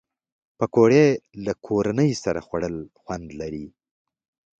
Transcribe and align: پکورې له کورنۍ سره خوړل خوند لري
پکورې 0.57 1.05
له 1.45 1.53
کورنۍ 1.67 2.11
سره 2.23 2.39
خوړل 2.47 2.75
خوند 3.03 3.27
لري 3.39 3.65